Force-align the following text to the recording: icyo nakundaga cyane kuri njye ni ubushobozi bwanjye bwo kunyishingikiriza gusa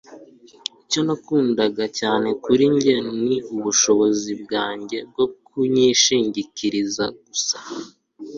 icyo 0.83 1.01
nakundaga 1.07 1.83
cyane 1.99 2.29
kuri 2.43 2.63
njye 2.75 2.95
ni 3.23 3.37
ubushobozi 3.55 4.31
bwanjye 4.43 4.97
bwo 5.09 5.25
kunyishingikiriza 5.45 7.05
gusa 7.25 7.57